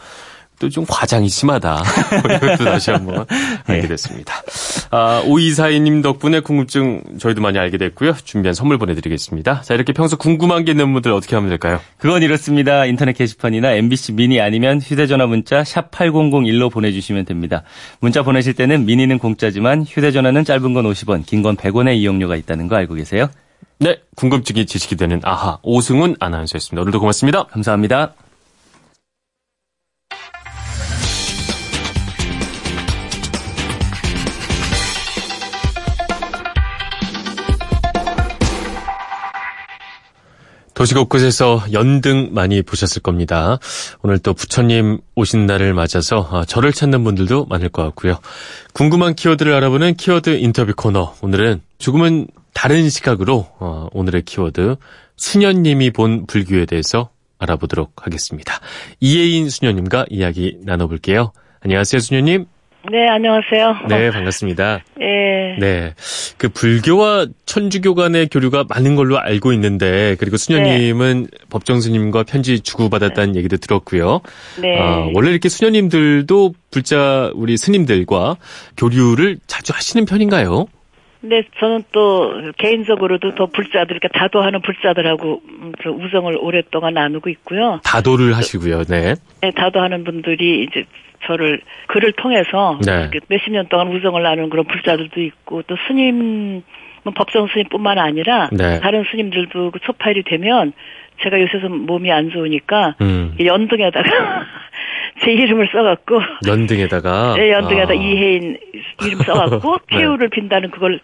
[0.59, 1.83] 또 좀 과장이 심하다.
[2.27, 3.25] 뭐 이것도 다시 한번
[3.67, 3.89] 알게 네.
[3.89, 4.35] 됐습니다.
[4.91, 8.15] 아, 5242님 덕분에 궁금증 저희도 많이 알게 됐고요.
[8.25, 9.63] 준비한 선물 보내드리겠습니다.
[9.63, 11.81] 자, 이렇게 평소 궁금한 게 있는 분들 어떻게 하면 될까요?
[11.99, 12.85] 그건 이렇습니다.
[12.87, 17.63] 인터넷 게시판이나 MBC 미니 아니면 휴대전화 문자 샵 8001로 보내주시면 됩니다.
[18.01, 22.77] 문자 보내실 때는 미니는 공짜지만 휴대전화는 짧은 건 50원, 긴 건 100원의 이용료가 있다는 거
[22.77, 23.29] 알고 계세요?
[23.79, 26.83] 네, 궁금증이 지식이 되는 아하, 오승훈 아나운서였습니다.
[26.83, 27.45] 오늘도 고맙습니다.
[27.45, 28.13] 감사합니다.
[40.79, 43.59] 도시 곳곳에서 연등 많이 보셨을 겁니다.
[44.01, 48.21] 오늘 또 부처님 오신 날을 맞아서 어, 절을 찾는 분들도 많을 것 같고요.
[48.75, 51.17] 궁금한 키워드를 알아보는 키워드 인터뷰 코너.
[51.21, 54.77] 오늘은 조금은 다른 시각으로 어, 오늘의 키워드
[55.17, 57.11] 수녀님이 본 불교에 대해서
[57.41, 58.61] 알아보도록 하겠습니다.
[59.01, 61.33] 이혜인 수녀님과 이야기 나눠볼게요.
[61.59, 62.47] 안녕하세요, 수녀님.
[62.91, 63.89] 네, 안녕하세요.
[63.89, 64.81] 네, 반갑습니다.
[65.01, 65.57] 예.
[65.59, 65.95] 네.
[66.39, 73.37] 그 불교와 천주교 간의 교류가 많은 걸로 알고 있는데, 그리고 수녀님은 법정 스님과 편지 주고받았다는
[73.37, 74.21] 얘기도 들었고요.
[74.63, 74.79] 네.
[74.79, 78.37] 아, 원래 이렇게 수녀님들도 불자 우리 스님들과
[78.77, 80.67] 교류를 자주 하시는 편인가요?
[81.21, 87.81] 네, 저는 또 개인적으로도 더 불자들, 그러니까 다도하는 불자들하고 음, 저 우정을 오랫동안 나누고 있고요.
[87.83, 88.85] 다도를 하시고요.
[88.85, 89.17] 네.
[89.43, 90.85] 네, 다도하는 분들이 이제
[91.29, 93.11] 저를 글을 통해서 네.
[93.29, 96.63] 몇십 년 동안 우정을 나누는 그런 불자들도 있고 또 스님
[97.05, 98.81] 뭐 법정 스님뿐만 아니라 네.
[98.81, 100.73] 다른 스님들도 그 초파일이 되면
[101.23, 103.35] 제가 요새 좀 몸이 안 좋으니까 음.
[103.39, 104.09] 이 연등에다가
[105.25, 108.59] 제 이름을 써갖고 연등에다가 네, 연등에다 아, 이혜인
[109.05, 109.99] 이름 써갖고 네.
[109.99, 111.01] 쾌유를 빈다는 그걸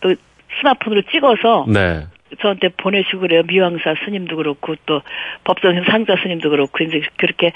[0.00, 0.14] 또
[0.60, 2.06] 스마트폰으로 찍어서 네.
[2.40, 3.42] 저한테 보내시고 그래요.
[3.46, 5.02] 미왕사 스님도 그렇고 또
[5.44, 7.52] 법정 상자 스님도 그렇고 이제 그렇게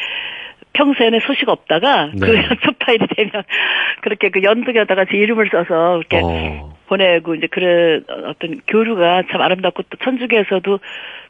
[0.77, 2.27] 평소에는 소식 없다가 네.
[2.27, 3.43] 그 연초파일이 되면
[4.03, 6.77] 그렇게 그 연등에다가 제 이름을 써서 이렇게 어.
[6.87, 10.79] 보내고 이제 그런 어떤 교류가 참 아름답고 또 천주교에서도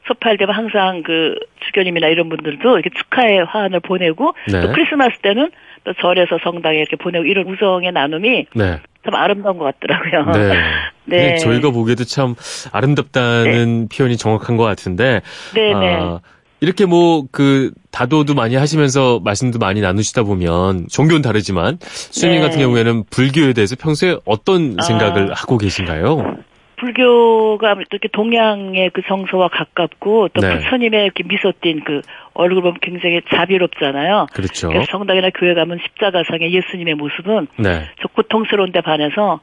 [0.06, 4.60] 초파일 되면 항상 그 주교님이나 이런 분들도 이렇게 축하의 화환을 보내고 네.
[4.60, 5.50] 또 크리스마스 때는
[5.84, 8.80] 또 절에서 성당에 이렇게 보내고 이런 우정의 나눔이 네.
[9.04, 10.32] 참 아름다운 것 같더라고요.
[10.32, 10.60] 네.
[11.06, 11.36] 네.
[11.36, 12.34] 저희가 보기에도 참
[12.72, 15.20] 아름답다는 표현이 정확한 것 같은데.
[15.54, 15.94] 네, 네.
[15.94, 16.20] 아,
[16.60, 22.40] 이렇게 뭐 그 다도도 많이 하시면서 말씀도 많이 나누시다 보면 종교는 다르지만 수님 네.
[22.40, 24.82] 같은 경우에는 불교에 대해서 평소에 어떤 아.
[24.82, 26.36] 생각을 하고 계신가요?
[26.76, 30.58] 불교가 이렇게 동양의 그 정서와 가깝고 또 네.
[30.58, 32.02] 부처님의 이렇게 미소 띈그
[32.34, 34.26] 얼굴 보면 굉장히 자비롭잖아요.
[34.32, 34.68] 그렇죠.
[34.68, 37.88] 그래서 성당이나 교회 가면 십자가상의 예수님의 모습은 네.
[38.00, 39.40] 저 고통스러운데 반해서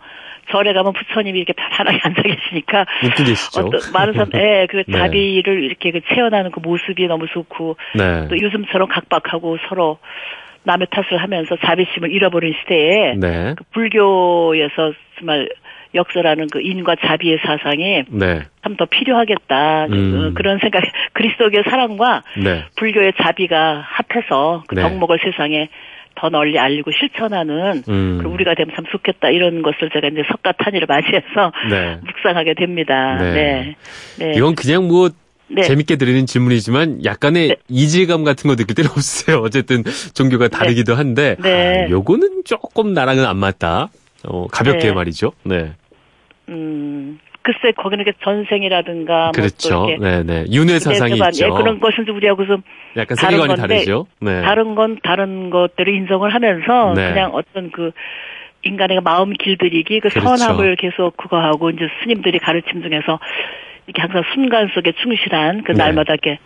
[0.52, 3.62] 절에 가면 부처님이 이렇게 편안하게 앉아 계시니까 웃고 계시죠.
[3.62, 4.98] 어떤 많은 사람, 예, 그 네.
[4.98, 8.28] 자비를 이렇게 그 체현하는 그 모습이 너무 좋고 네.
[8.28, 10.00] 또 요즘처럼 각박하고 서로
[10.64, 13.54] 남의 탓을 하면서 자비심을 잃어버린 시대에 네.
[13.58, 15.50] 그 불교에서 정말
[15.96, 18.42] 역설하는 그 인과 자비의 사상이 네.
[18.64, 20.16] 참더 필요하겠다 음.
[20.16, 20.82] 어, 그런 생각
[21.14, 22.66] 그리스도교의 사랑과 네.
[22.78, 24.82] 불교의 자비가 합해서 그 네.
[24.82, 25.70] 덕목을 세상에
[26.16, 28.20] 더 널리 알리고 실천하는 음.
[28.22, 32.00] 그 우리가 되면 참 좋겠다 이런 것을 제가 이제 석가탄일을 맞이해서 네.
[32.06, 33.18] 묵상하게 됩니다.
[33.20, 33.34] 네.
[33.34, 33.76] 네.
[34.20, 34.34] 네.
[34.36, 35.10] 이건 그냥 뭐
[35.48, 35.64] 네.
[35.64, 37.56] 재밌게 드리는 질문이지만 약간의 네.
[37.68, 39.40] 이질감 같은 거 느낄 때는 없어요.
[39.40, 41.86] 어쨌든 종교가 다르기도 한데 네.
[41.86, 43.90] 아, 요거는 조금 나랑은 안 맞다.
[44.26, 44.94] 어, 가볍게 네.
[44.94, 45.34] 말이죠.
[45.44, 45.74] 네.
[46.50, 49.76] 음, 글쎄 거기는 전생이라든가 그렇죠.
[49.76, 50.46] 뭐또 이렇게 네, 네.
[50.52, 51.46] 윤회 사상이 기대서반, 있죠.
[51.46, 52.62] 예, 그런 것은 좀 우리하고 좀
[52.96, 54.08] 약간 다른 건데 다르죠.
[54.22, 54.42] 네.
[54.42, 57.10] 다른 건 다른 것들을 인정을 하면서 네.
[57.10, 57.92] 그냥 어떤 그
[58.64, 60.38] 인간의 마음 길들이기 그 그렇죠.
[60.38, 63.20] 선함을 계속 그거 하고 이제 스님들이 가르침 중에서
[63.88, 65.80] 이렇게 항상 순간 속에 충실한 그 네.
[65.80, 66.40] 날마다 이렇게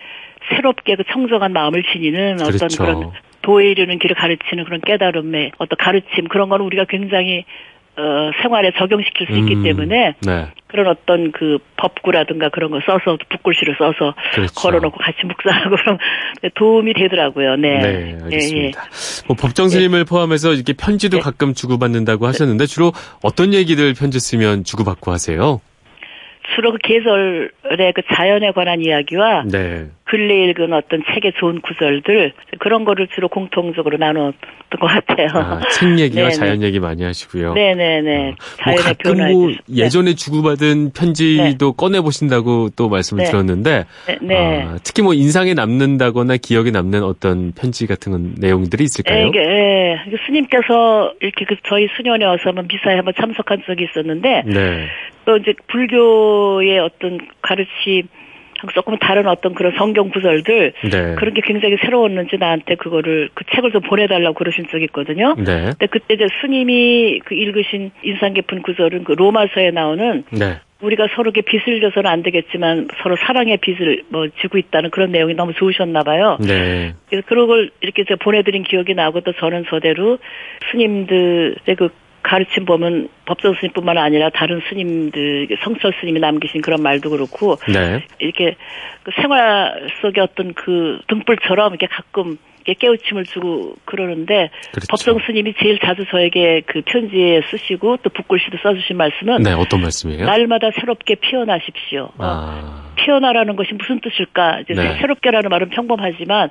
[0.49, 2.83] 새롭게 그 청정한 마음을 지니는 어떤 그렇죠.
[2.83, 3.12] 그런
[3.43, 7.45] 도에 이르는 길을 가르치는 그런 깨달음의 어떤 가르침 그런 거는 우리가 굉장히
[7.97, 10.47] 어, 생활에 적용시킬 수 있기 음, 때문에 네.
[10.67, 14.53] 그런 어떤 그 법구라든가 그런 거 써서 붓글씨를 써서 그렇죠.
[14.53, 15.97] 걸어놓고 같이 묵상하고 그럼
[16.53, 17.55] 도움이 되더라고요.
[17.55, 17.79] 네.
[17.79, 18.83] 네, 알겠습니다.
[18.83, 21.23] 예, 뭐 법정 스님을 포함해서 이렇게 편지도 네.
[21.23, 25.60] 가끔 주고받는다고 하셨는데 주로 어떤 얘기들 편지 쓰면 주고받고 하세요?
[26.55, 29.88] 주로 그 계절의 그 자연에 관한 이야기와 네.
[30.05, 35.27] 근래 읽은 어떤 책의 좋은 구절들 그런 거를 주로 공통적으로 나눴던 것 같아요.
[35.33, 36.31] 아, 책 얘기와 네네.
[36.39, 37.53] 자연 얘기 많이 하시고요.
[37.53, 38.36] 네네네.
[38.65, 39.62] 뭐 가끔 변화에 뭐 대해서.
[39.67, 39.77] 네.
[39.83, 43.29] 예전에 주고받은 편지도 꺼내 보신다고 또 말씀을 네.
[43.29, 44.63] 들었는데 네, 네.
[44.63, 49.27] 아, 특히 뭐 인상에 남는다거나 기억에 남는 어떤 편지 같은 건 내용들이 예, 있을까요?
[49.27, 54.43] 이게 예, 이게 스님께서 이렇게 그 저희 수녀원에 와서 한번 미사에 한번 참석한 적이 있었는데
[54.45, 54.88] 네.
[55.27, 58.07] 또 이제 불교의 어떤 가르침
[58.73, 61.15] 조금 다른 어떤 그런 성경 구절들 네.
[61.15, 65.35] 그런 게 굉장히 새로웠는지 나한테 그거를 그 책을 좀 보내달라고 그러신 적이 있거든요.
[65.35, 65.65] 네.
[65.77, 70.59] 근데 그때 이제 스님이 그 읽으신 인상 깊은 구절은 그 로마서에 나오는 네.
[70.79, 75.33] 우리가 서로 이렇게 빚을 져서는 안 되겠지만 서로 사랑의 빚을 뭐 지고 있다는 그런 내용이
[75.33, 76.37] 너무 좋으셨나 봐요.
[76.39, 76.93] 네.
[77.09, 80.19] 그래서 그런 걸 이렇게 제가 보내드린 기억이 나고 또 저는 저대로
[80.71, 81.89] 스님들의 그
[82.23, 88.03] 가르침 보면 법정 스님뿐만 아니라 다른 스님들 성철 스님이 남기신 그런 말도 그렇고 네.
[88.19, 88.56] 이렇게
[89.03, 94.88] 그 생활 속의 어떤 그 등불처럼 이렇게 가끔 이렇게 깨우침을 주고 그러는데 그렇죠.
[94.89, 100.25] 법정 스님이 제일 자주 저에게 그 편지에 쓰시고 또 붓글씨도 써주신 말씀은 네, 어떤 말씀이에요?
[100.25, 102.10] 날마다 새롭게 피어나십시오.
[102.17, 102.91] 어, 아.
[102.95, 104.62] 피어나라는 것이 무슨 뜻일까?
[104.62, 104.97] 이제 네.
[104.99, 106.49] 새롭게라는 말은 평범하지만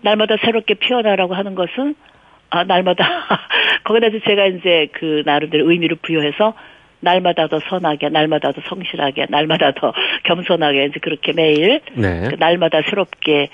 [0.00, 1.94] 날마다 새롭게 피어나라고 하는 것은
[2.50, 3.04] 아 날마다
[3.84, 6.54] 거기다 제가 이제 그 나름대로 의미를 부여해서
[7.00, 9.92] 날마다 더 선하게, 날마다 더 성실하게, 날마다 더
[10.24, 12.28] 겸손하게 이제 그렇게 매일 네.
[12.28, 13.48] 그 날마다 새롭게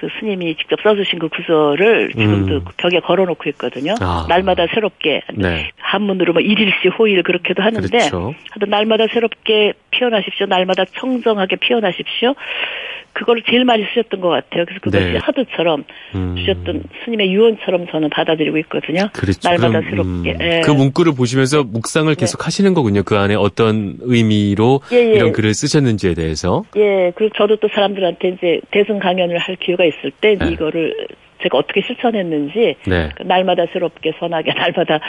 [0.00, 2.64] 그 스님이 직접 써주신 그 구절을 지금도 음.
[2.64, 3.94] 그 벽에 걸어놓고 있거든요.
[4.00, 4.24] 아.
[4.28, 5.70] 날마다 새롭게 네.
[5.78, 8.34] 한문으로 뭐 일일시 호일 그렇게도 하는데 그렇죠.
[8.50, 10.46] 하여튼 날마다 새롭게 피어나십시오.
[10.46, 12.34] 날마다 청정하게 피어나십시오.
[13.12, 14.64] 그걸 제일 많이 쓰셨던 것 같아요.
[14.64, 15.18] 그래서 그것이 네.
[15.18, 16.36] 하드처럼 음.
[16.38, 19.08] 주셨던 스님의 유언처럼 저는 받아들이고 있거든요.
[19.12, 19.48] 그렇죠.
[19.48, 20.32] 날마다 그럼, 새롭게.
[20.32, 20.60] 음, 예.
[20.64, 23.02] 그 문구를 보시면서 묵상을 계속 하시는 거군요.
[23.02, 25.14] 그 안에 어떤 의미로 예, 예.
[25.14, 26.64] 이런 글을 쓰셨는지에 대해서.
[26.76, 30.52] 예, 그리고 저도 또 사람들한테 이제 대승 강연을 할 기회가 있을 때 네.
[30.52, 30.94] 이거를
[31.42, 33.10] 제가 어떻게 실천했는지 네.
[33.14, 35.00] 그 날마다 새롭게 선하게 날마다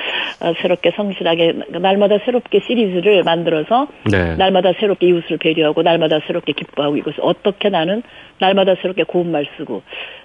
[0.41, 4.35] 어, 새롭게 성실하게 날마다 새롭게 시리즈를 만들어서 네.
[4.35, 8.03] 날마다 새롭게 이웃을 배려하고 날마다 새롭게 기뻐하고 이것을 어떻게 나는
[8.39, 9.81] 날마다 새롭게 고운 말 쓰고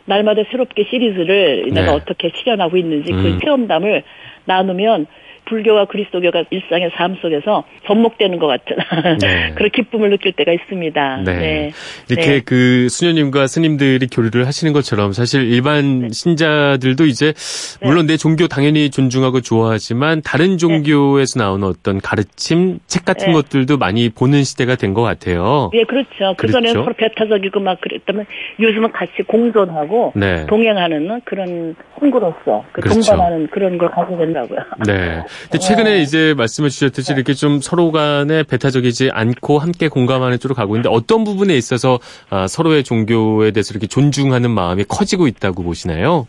[0.06, 1.80] 날마다 새롭게 시리즈를 네.
[1.80, 3.22] 내가 어떻게 실현하고 있는지 음.
[3.22, 4.02] 그 체험담을
[4.44, 5.06] 나누면
[5.46, 8.76] 불교와 그리스도교가 일상의 삶 속에서 접목되는 것 같은
[9.22, 9.52] 네.
[9.54, 11.22] 그런 기쁨을 느낄 때가 있습니다.
[11.24, 11.36] 네.
[11.36, 11.72] 네.
[12.10, 12.40] 이렇게 네.
[12.44, 17.86] 그 수녀님과 스님들이 교류를 하시는 것처럼 사실 일반 신자들도 이제 네.
[17.86, 23.32] 물론 내 종교 당연히 존중하고 좋아하지만 다른 종교에서 나오는 어떤 가르침 책 같은 네.
[23.32, 25.70] 것들도 많이 보는 시대가 된 것 같아요.
[25.74, 26.34] 예, 그렇죠.
[26.38, 26.82] 그전에 그렇죠.
[26.82, 28.24] 서로 배타적이고 막 그랬다면
[28.58, 30.46] 요즘은 같이 공존하고 네.
[30.46, 33.00] 동행하는 그런 친구로서 그 그렇죠.
[33.00, 34.58] 동반하는 그런 걸 가지고 된다고요.
[34.86, 35.22] 네.
[35.42, 40.76] 근데 최근에 이제 말씀해 주셨듯이 이렇게 좀 서로 간에 배타적이지 않고 함께 공감하는 쪽으로 가고
[40.76, 41.98] 있는데 어떤 부분에 있어서
[42.30, 46.26] 아, 서로의 종교에 대해서 이렇게 존중하는 마음이 커지고 있다고 보시나요?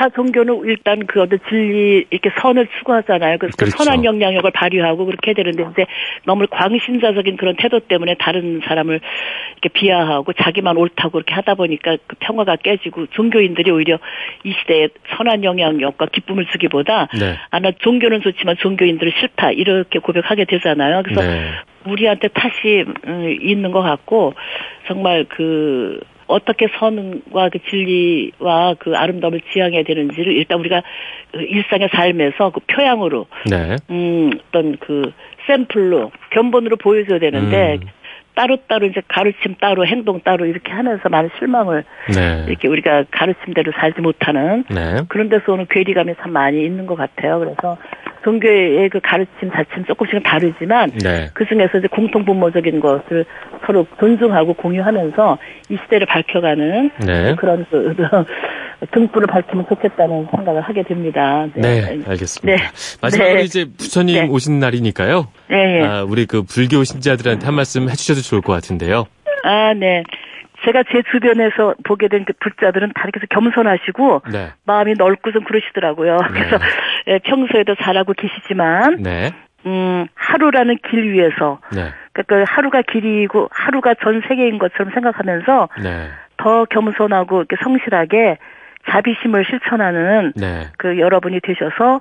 [0.00, 3.36] 타 종교는 일단 그 어떤 진리 이렇게 선을 추구하잖아요.
[3.36, 3.84] 그래서 그 그렇죠.
[3.84, 5.84] 선한 영향력을 발휘하고 그렇게 해야 되는데 이제
[6.24, 8.98] 너무 광신자적인 그런 태도 때문에 다른 사람을
[9.52, 13.98] 이렇게 비하하고 자기만 옳다고 그렇게 하다 보니까 그 평화가 깨지고 종교인들이 오히려
[14.42, 17.36] 이 시대에 선한 영향력과 기쁨을 주기보다 네.
[17.50, 21.02] 아나 종교는 좋지만 종교인들은 싫다 이렇게 고백하게 되잖아요.
[21.02, 21.50] 그래서 네.
[21.84, 24.32] 우리한테 탓이 음, 있는 것 같고
[24.86, 30.82] 정말 그 어떻게 선과 그 진리와 그 아름다움을 지향해야 되는지를 일단 우리가
[31.32, 33.76] 그 일상의 삶에서 그 표양으로 네.
[33.90, 35.12] 음 어떤 그
[35.46, 37.88] 샘플로 견본으로 보여줘야 되는데 음.
[38.34, 42.44] 따로따로 이제 가르침 따로 행동 따로 이렇게 하면서 많은 실망을 네.
[42.48, 45.02] 이렇게 우리가 가르침대로 살지 못하는 네.
[45.08, 47.40] 그런 데서 오는 괴리감이 참 많이 있는 것 같아요.
[47.40, 47.76] 그래서
[48.24, 51.28] 종교의 그 가르침 자체는 조금씩은 다르지만 네.
[51.34, 53.24] 그 중에서 이제 공통 분모적인 것을
[53.66, 55.38] 서로 존중하고 공유하면서
[55.70, 57.34] 이 시대를 밝혀가는 네.
[57.36, 57.94] 그런 그,
[58.92, 61.46] 등불을 밝히면 좋겠다는 생각을 하게 됩니다.
[61.54, 62.62] 네, 알겠습니다.
[62.62, 62.68] 네.
[63.02, 63.42] 마지막으로 네.
[63.42, 64.28] 이제 부처님 네.
[64.28, 65.28] 오신 날이니까요.
[65.52, 65.84] 예, 예.
[65.84, 69.06] 아, 우리 그 불교 신자들한테 한 말씀 해주셔도 좋을 것 같은데요.
[69.42, 70.02] 아, 네.
[70.64, 74.52] 제가 제 주변에서 보게 된 그 불자들은 다 이렇게 겸손하시고 네.
[74.64, 76.18] 마음이 넓고 좀 그러시더라고요.
[76.32, 76.58] 그래서
[77.08, 79.32] 예, 평소에도 잘하고 계시지만 네.
[79.66, 81.90] 음, 하루라는 길 위에서 네.
[82.12, 86.08] 그러니까 그 하루가 길이고 하루가 전 세계인 것처럼 생각하면서 네.
[86.36, 88.38] 더 겸손하고 이렇게 성실하게
[88.90, 90.68] 자비심을 실천하는 네.
[90.78, 92.00] 그 여러분이 되셔서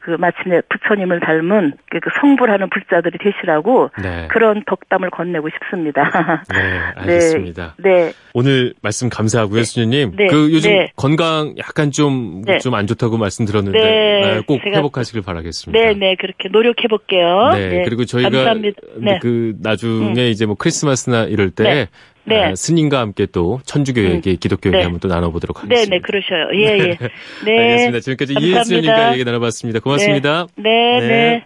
[0.00, 4.28] 그 마침내 부처님을 닮은 그 성불하는 불자들이 되시라고 네.
[4.30, 6.42] 그런 덕담을 건네고 싶습니다.
[6.52, 7.74] 네, 알겠습니다.
[7.78, 8.12] 네.
[8.32, 10.16] 오늘 말씀 감사하고요, 수녀님.
[10.16, 10.26] 네.
[10.28, 10.92] 그 요즘 네.
[10.96, 12.58] 건강 약간 좀, 네.
[12.58, 14.38] 좀안 좋다고 말씀 들었는데, 네.
[14.38, 15.78] 아, 꼭 회복하시길 바라겠습니다.
[15.78, 17.50] 네, 네, 그렇게 노력해 볼게요.
[17.52, 18.80] 네, 그리고 저희가 감사합니다.
[18.98, 19.18] 네.
[19.20, 21.88] 그 나중에 이제 뭐 크리스마스나 이럴 때
[22.24, 22.36] 네.
[22.36, 22.44] 네.
[22.44, 24.82] 아, 스님과 함께 또 천주교 얘기, 기독교 얘기 네.
[24.82, 25.96] 한번 또 나눠보도록 네, 하겠습니다.
[25.96, 26.48] 네, 그러셔요.
[26.54, 26.98] 예, 예.
[27.44, 27.58] 네.
[27.58, 28.00] 알겠습니다.
[28.00, 29.80] 지금까지 이혜수 수녀님과 얘기 나눠봤습니다.
[29.80, 30.46] 고맙습니다.
[30.56, 31.08] 네, 네.
[31.08, 31.44] 네.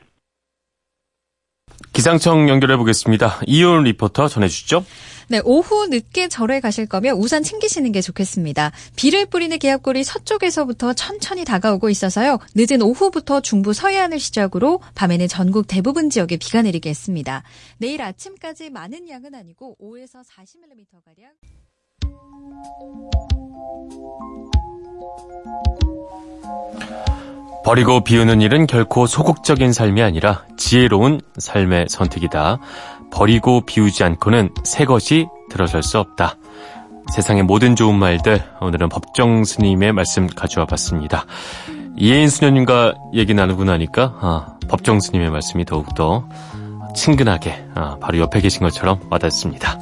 [1.92, 3.40] 기상청 연결해 보겠습니다.
[3.46, 4.84] 이온 리포터 전해주시죠.
[5.28, 8.72] 네, 오후 늦게 절에 가실 거면 우산 챙기시는 게 좋겠습니다.
[8.96, 12.38] 비를 뿌리는 기압골이 서쪽에서부터 천천히 다가오고 있어서요.
[12.54, 17.42] 늦은 오후부터 중부 서해안을 시작으로 밤에는 전국 대부분 지역에 비가 내리겠습니다.
[17.78, 21.30] 내일 아침까지 많은 양은 아니고 5에서 40mm 가량
[27.64, 32.58] 버리고 비우는 일은 결코 소극적인 삶이 아니라 지혜로운 삶의 선택이다.
[33.10, 36.36] 버리고 비우지 않고는 새 것이 들어설 수 없다.
[37.12, 41.24] 세상의 모든 좋은 말들 오늘은 법정 스님의 말씀 가져와 봤습니다.
[41.96, 46.28] 이혜인 수녀님과 얘기 나누고 나니까 아, 법정 스님의 말씀이 더욱더
[46.94, 49.78] 친근하게 아, 바로 옆에 계신 것처럼 와닿습니다.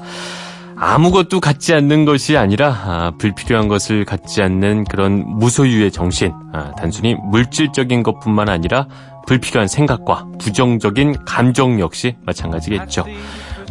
[0.85, 7.14] 아무것도 갖지 않는 것이 아니라 아, 불필요한 것을 갖지 않는 그런 무소유의 정신, 아, 단순히
[7.14, 8.88] 물질적인 것뿐만 아니라
[9.29, 13.05] 불필요한 생각과 부정적인 감정 역시 마찬가지겠죠.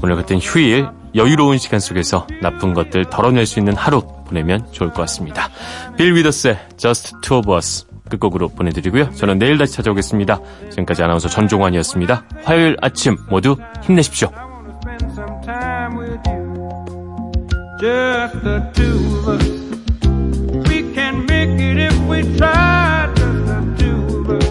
[0.02, 5.02] 오늘 같은 휴일 여유로운 시간 속에서 나쁜 것들 덜어낼 수 있는 하루 보내면 좋을 것
[5.02, 5.50] 같습니다.
[5.98, 9.12] 빌 위더스의 Just Two of Us 끝곡으로 보내드리고요.
[9.16, 10.40] 저는 내일 다시 찾아오겠습니다.
[10.70, 12.24] 지금까지 아나운서 전종환이었습니다.
[12.46, 14.51] 화요일 아침 모두 힘내십시오.
[17.82, 19.48] Just the two of us.
[20.70, 23.12] We can make it if we try.
[23.16, 24.46] Just the two of us.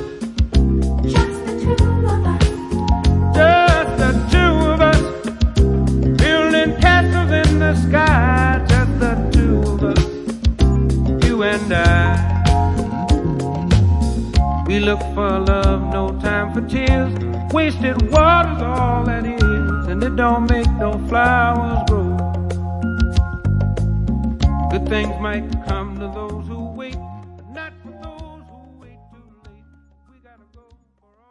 [1.12, 1.78] Just the two
[2.10, 2.42] of us.
[3.36, 5.02] Just the two of us.
[6.18, 8.66] Building castles in the sky.
[8.68, 11.24] Just the two of us.
[11.24, 11.86] You and I.
[14.66, 17.14] We look for love, no time for tears.
[17.52, 22.19] Wasted water's all that is, and it don't make no flowers grow.
[24.70, 26.39] Good things might come to those.